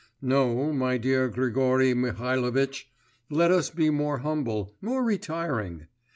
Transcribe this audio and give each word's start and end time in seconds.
No, 0.19 0.73
my 0.73 0.97
dear 0.97 1.27
Grigory 1.29 1.93
Mihalovitch, 1.93 2.89
let 3.29 3.51
us 3.51 3.69
be 3.69 3.91
more 3.91 4.17
humble, 4.17 4.73
more 4.81 5.03
retiring. 5.03 5.85